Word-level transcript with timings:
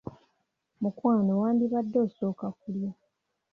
Mukwano 0.81 1.31
wandibadde 1.41 1.97
osooka 2.05 2.47
kulya. 2.59 2.91